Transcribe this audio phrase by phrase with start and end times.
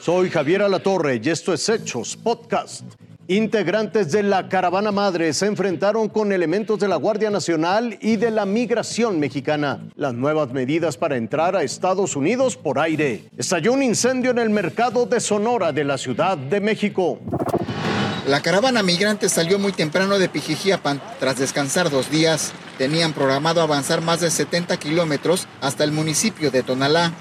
[0.00, 2.84] Soy Javier Alatorre y esto es Hechos Podcast.
[3.28, 8.30] Integrantes de la caravana madre se enfrentaron con elementos de la Guardia Nacional y de
[8.30, 9.86] la migración mexicana.
[9.96, 13.24] Las nuevas medidas para entrar a Estados Unidos por aire.
[13.36, 17.18] Estalló un incendio en el mercado de Sonora de la Ciudad de México.
[18.26, 20.98] La caravana migrante salió muy temprano de Pijijiapan.
[21.18, 26.62] Tras descansar dos días, tenían programado avanzar más de 70 kilómetros hasta el municipio de
[26.62, 27.12] Tonalá.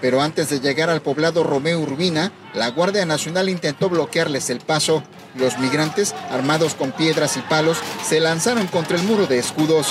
[0.00, 5.02] Pero antes de llegar al poblado Romeo Urbina, la Guardia Nacional intentó bloquearles el paso.
[5.34, 9.88] Los migrantes, armados con piedras y palos, se lanzaron contra el muro de escudos.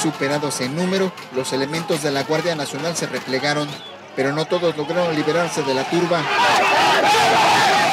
[0.00, 3.68] Superados en número, los elementos de la Guardia Nacional se replegaron,
[4.14, 6.22] pero no todos lograron liberarse de la turba.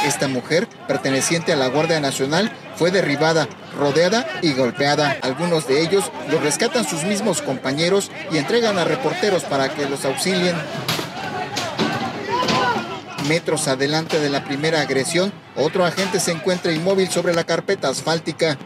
[0.05, 5.17] Esta mujer, perteneciente a la Guardia Nacional, fue derribada, rodeada y golpeada.
[5.21, 10.05] Algunos de ellos los rescatan sus mismos compañeros y entregan a reporteros para que los
[10.05, 10.55] auxilien.
[13.27, 18.57] Metros adelante de la primera agresión, otro agente se encuentra inmóvil sobre la carpeta asfáltica.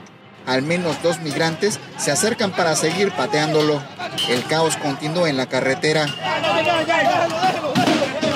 [0.47, 3.83] Al menos dos migrantes se acercan para seguir pateándolo.
[4.29, 6.05] El caos continúa en la carretera.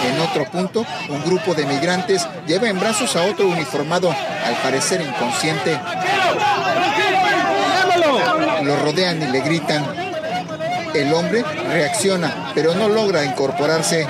[0.04, 5.02] En otro punto, un grupo de migrantes lleva en brazos a otro uniformado, al parecer
[5.02, 5.80] inconsciente.
[8.92, 9.86] Rodean y le gritan.
[10.94, 14.06] El hombre reacciona, pero no logra incorporarse.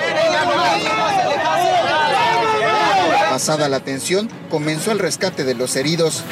[3.29, 6.23] Pasada la tensión, comenzó el rescate de los heridos.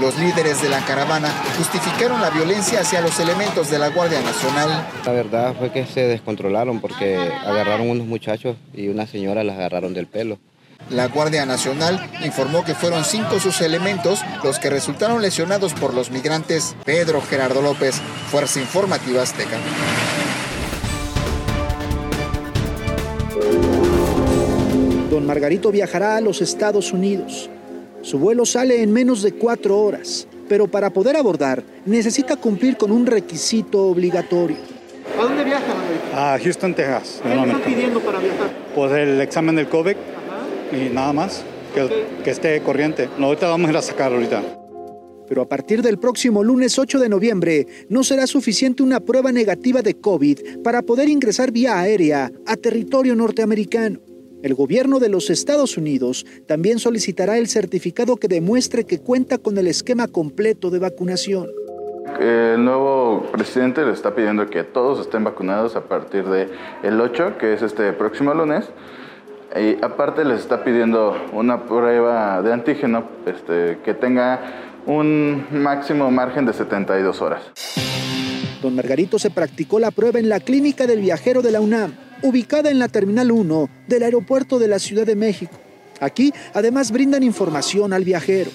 [0.00, 4.84] Los líderes de la caravana justificaron la violencia hacia los elementos de la Guardia Nacional.
[5.04, 9.94] La verdad fue que se descontrolaron porque agarraron unos muchachos y una señora las agarraron
[9.94, 10.38] del pelo.
[10.90, 16.12] La Guardia Nacional informó que fueron cinco sus elementos los que resultaron lesionados por los
[16.12, 16.76] migrantes.
[16.84, 17.96] Pedro Gerardo López,
[18.30, 19.58] Fuerza Informativa Azteca.
[25.10, 27.50] Don Margarito viajará a los Estados Unidos.
[28.02, 32.92] Su vuelo sale en menos de cuatro horas, pero para poder abordar necesita cumplir con
[32.92, 34.58] un requisito obligatorio.
[35.18, 35.64] ¿A dónde viaja,
[36.14, 37.20] A Houston, Texas.
[37.22, 38.50] ¿Qué le están pidiendo para viajar?
[38.74, 39.96] Pues el examen del COVID
[40.72, 41.44] y nada más,
[41.74, 43.08] que, que esté corriente.
[43.18, 44.42] No, ahorita vamos a ir a sacar ahorita.
[45.28, 49.82] Pero a partir del próximo lunes 8 de noviembre no será suficiente una prueba negativa
[49.82, 54.00] de COVID para poder ingresar vía aérea a territorio norteamericano.
[54.42, 59.58] El gobierno de los Estados Unidos también solicitará el certificado que demuestre que cuenta con
[59.58, 61.48] el esquema completo de vacunación.
[62.20, 66.50] El nuevo presidente le está pidiendo que todos estén vacunados a partir del
[66.82, 68.66] el 8, que es este próximo lunes.
[69.58, 74.40] Y aparte les está pidiendo una prueba de antígeno este, que tenga
[74.86, 77.40] un máximo margen de 72 horas.
[78.62, 82.70] Don Margarito se practicó la prueba en la clínica del viajero de la UNAM, ubicada
[82.70, 85.56] en la Terminal 1 del aeropuerto de la Ciudad de México.
[86.00, 88.50] Aquí, además, brindan información al viajero.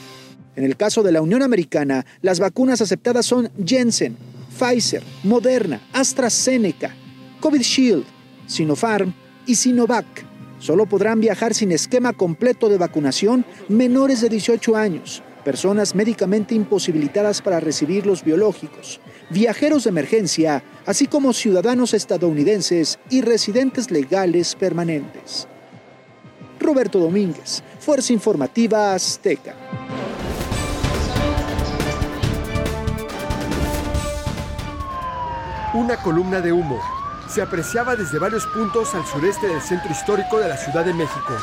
[0.55, 4.17] En el caso de la Unión Americana, las vacunas aceptadas son Jensen,
[4.57, 6.93] Pfizer, Moderna, AstraZeneca,
[7.39, 8.03] COVID Shield,
[8.47, 9.13] Sinopharm
[9.47, 10.30] y Sinovac.
[10.61, 17.41] Solo podrán viajar sin esquema completo de vacunación menores de 18 años, personas médicamente imposibilitadas
[17.41, 19.01] para recibir los biológicos,
[19.31, 25.47] viajeros de emergencia, así como ciudadanos estadounidenses y residentes legales permanentes.
[26.59, 29.55] Roberto Domínguez, Fuerza Informativa Azteca.
[35.73, 37.00] Una columna de humo
[37.31, 41.33] se apreciaba desde varios puntos al sureste del centro histórico de la Ciudad de México.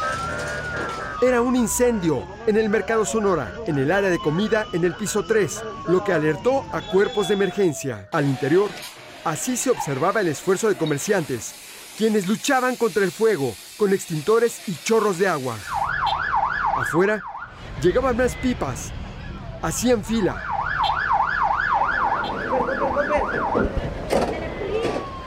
[1.22, 5.24] Era un incendio en el Mercado Sonora, en el área de comida en el piso
[5.24, 8.06] 3, lo que alertó a cuerpos de emergencia.
[8.12, 8.68] Al interior,
[9.24, 11.54] así se observaba el esfuerzo de comerciantes,
[11.96, 15.56] quienes luchaban contra el fuego con extintores y chorros de agua.
[16.76, 17.22] Afuera,
[17.80, 18.92] llegaban más pipas,
[19.62, 20.44] hacían fila.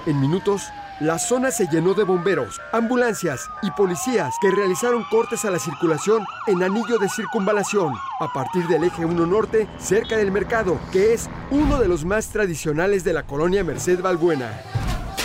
[0.07, 0.63] En minutos,
[0.99, 6.25] la zona se llenó de bomberos, ambulancias y policías que realizaron cortes a la circulación
[6.47, 11.29] en anillo de circunvalación a partir del eje 1 norte cerca del mercado, que es
[11.51, 14.49] uno de los más tradicionales de la colonia Merced Balbuena.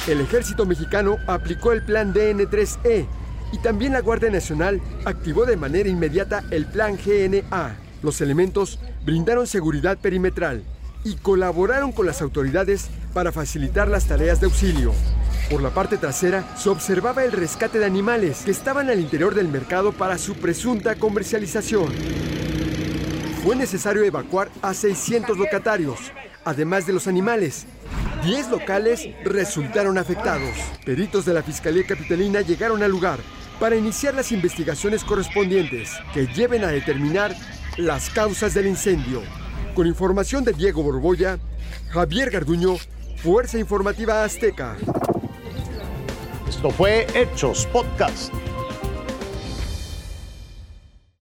[0.06, 3.06] El ejército mexicano aplicó el plan DN3E
[3.52, 7.76] y también la Guardia Nacional activó de manera inmediata el plan GNA.
[8.02, 10.64] Los elementos brindaron seguridad perimetral
[11.02, 14.92] y colaboraron con las autoridades para facilitar las tareas de auxilio.
[15.48, 19.48] Por la parte trasera se observaba el rescate de animales que estaban al interior del
[19.48, 21.94] mercado para su presunta comercialización.
[23.42, 25.98] Fue necesario evacuar a 600 locatarios,
[26.44, 27.64] además de los animales.
[28.22, 30.54] 10 locales resultaron afectados.
[30.84, 33.18] Peritos de la Fiscalía Capitalina llegaron al lugar
[33.58, 37.34] para iniciar las investigaciones correspondientes que lleven a determinar
[37.78, 39.22] las causas del incendio.
[39.74, 41.38] Con información de Diego Borbolla,
[41.88, 42.76] Javier Garduño,
[43.16, 44.76] Fuerza Informativa Azteca.
[46.48, 48.32] Esto fue Hechos Podcast.